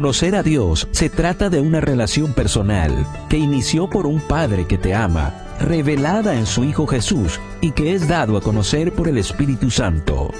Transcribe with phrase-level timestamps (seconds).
[0.00, 4.78] Conocer a Dios se trata de una relación personal que inició por un Padre que
[4.78, 9.18] te ama, revelada en su Hijo Jesús y que es dado a conocer por el
[9.18, 10.30] Espíritu Santo.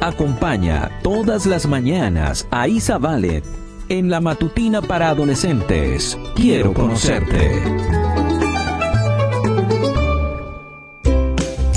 [0.00, 3.44] Acompaña todas las mañanas a Isa Valet
[3.88, 6.16] en la matutina para adolescentes.
[6.36, 7.60] Quiero conocerte.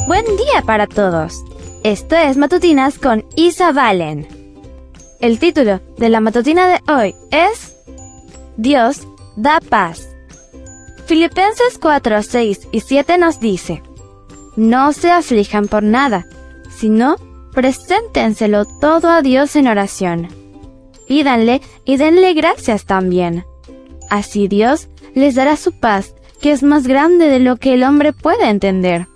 [0.05, 1.43] Buen día para todos.
[1.83, 4.34] Esto es Matutinas con Isa Valen.
[5.25, 7.75] El título de la matutina de hoy es
[8.57, 10.07] Dios da paz.
[11.07, 13.81] Filipenses 4, 6 y 7 nos dice,
[14.55, 16.27] No se aflijan por nada,
[16.69, 17.15] sino
[17.55, 20.27] preséntenselo todo a Dios en oración.
[21.07, 23.45] Pídanle y denle gracias también.
[24.11, 28.13] Así Dios les dará su paz, que es más grande de lo que el hombre
[28.13, 29.07] puede entender.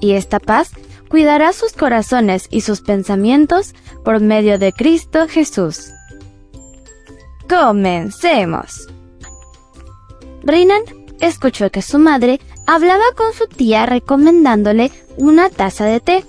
[0.00, 0.72] Y esta paz
[1.08, 5.90] cuidará sus corazones y sus pensamientos por medio de Cristo Jesús.
[7.48, 8.88] Comencemos.
[10.42, 10.82] Rinan
[11.20, 16.24] escuchó que su madre hablaba con su tía recomendándole una taza de té.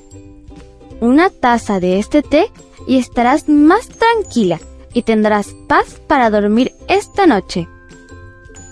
[1.02, 2.52] Una taza de este té
[2.88, 4.60] y estarás más tranquila
[4.94, 7.68] y tendrás paz para dormir esta noche.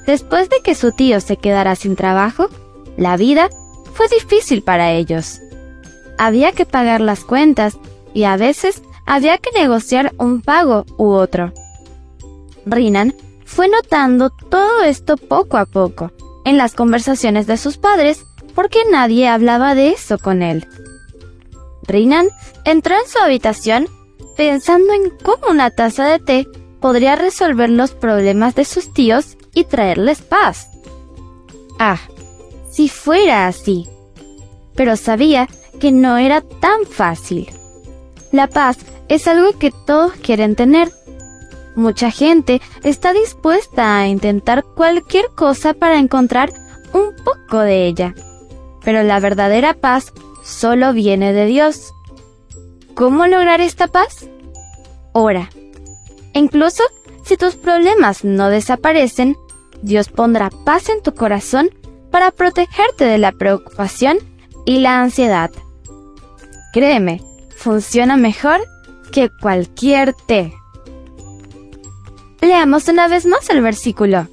[0.05, 2.49] Después de que su tío se quedara sin trabajo,
[2.97, 3.49] la vida
[3.93, 5.39] fue difícil para ellos.
[6.23, 7.77] Había que pagar las cuentas
[8.13, 11.51] y a veces había que negociar un pago u otro.
[12.65, 16.13] Rinan fue notando todo esto poco a poco
[16.45, 20.65] en las conversaciones de sus padres porque nadie hablaba de eso con él.
[21.85, 22.29] Rinan
[22.63, 23.89] entró en su habitación
[24.37, 26.47] pensando en cómo una taza de té
[26.79, 30.69] podría resolver los problemas de sus tíos y traerles paz.
[31.79, 31.99] Ah,
[32.71, 33.89] si fuera así.
[34.73, 37.49] Pero sabía que no era tan fácil.
[38.31, 38.77] La paz
[39.09, 40.91] es algo que todos quieren tener.
[41.75, 46.51] Mucha gente está dispuesta a intentar cualquier cosa para encontrar
[46.93, 48.13] un poco de ella.
[48.83, 50.13] Pero la verdadera paz
[50.43, 51.93] solo viene de Dios.
[52.95, 54.27] ¿Cómo lograr esta paz?
[55.13, 55.49] Ora.
[56.33, 56.83] Incluso
[57.23, 59.37] si tus problemas no desaparecen,
[59.81, 61.69] Dios pondrá paz en tu corazón
[62.11, 64.17] para protegerte de la preocupación
[64.65, 65.51] y la ansiedad.
[66.73, 67.21] Créeme,
[67.55, 68.59] funciona mejor
[69.11, 70.51] que cualquier té.
[72.41, 74.27] Leamos una vez más el versículo.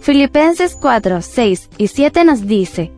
[0.00, 2.90] Filipenses 4, 6 y 7 nos dice,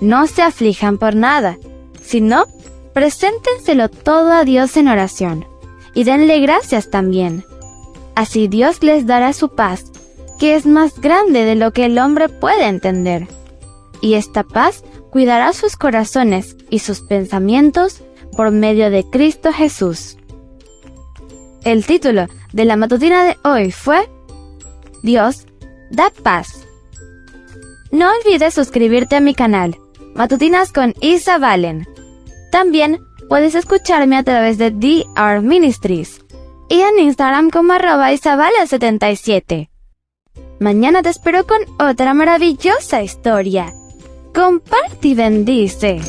[0.00, 1.58] No se aflijan por nada,
[2.02, 2.46] sino
[2.94, 5.46] preséntenselo todo a Dios en oración,
[5.92, 7.44] y denle gracias también.
[8.14, 9.92] Así Dios les dará su paz,
[10.40, 13.28] que es más grande de lo que el hombre puede entender.
[14.00, 14.82] Y esta paz
[15.14, 18.02] cuidará sus corazones y sus pensamientos
[18.36, 20.16] por medio de Cristo Jesús.
[21.62, 24.10] El título de la matutina de hoy fue
[25.04, 25.46] Dios
[25.92, 26.66] da paz.
[27.92, 29.78] No olvides suscribirte a mi canal,
[30.16, 31.86] Matutinas con Isa Valen.
[32.50, 32.98] También
[33.28, 36.24] puedes escucharme a través de DR Ministries
[36.68, 39.68] y en Instagram como arroba Isabala77.
[40.58, 43.72] Mañana te espero con otra maravillosa historia.
[44.34, 46.00] Comparte y bendice.